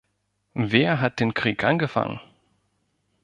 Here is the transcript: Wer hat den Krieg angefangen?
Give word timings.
Wer 0.55 0.99
hat 0.99 1.19
den 1.19 1.35
Krieg 1.35 1.63
angefangen? 1.63 2.19